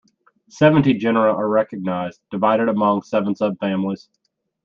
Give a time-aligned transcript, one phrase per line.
[0.49, 4.07] Seventy genera are recognised, divided among seven subfamilies.